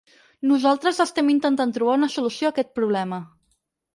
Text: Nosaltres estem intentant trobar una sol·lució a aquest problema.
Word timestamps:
Nosaltres 0.51 1.01
estem 1.05 1.29
intentant 1.33 1.75
trobar 1.77 1.99
una 1.99 2.11
sol·lució 2.15 2.49
a 2.51 2.55
aquest 2.55 2.75
problema. 2.79 3.23